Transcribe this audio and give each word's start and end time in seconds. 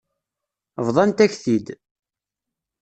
Bḍant-ak-t-id. 0.85 1.67